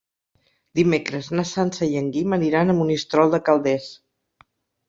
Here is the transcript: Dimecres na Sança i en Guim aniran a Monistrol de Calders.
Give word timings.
Dimecres 0.79 1.29
na 1.39 1.45
Sança 1.49 1.89
i 1.91 2.01
en 2.01 2.09
Guim 2.17 2.35
aniran 2.39 2.75
a 2.75 2.77
Monistrol 2.81 3.37
de 3.37 3.41
Calders. 3.51 3.93